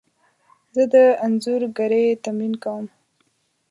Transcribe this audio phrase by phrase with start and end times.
[0.73, 0.95] زه د
[1.25, 2.85] انځورګري تمرین کوم.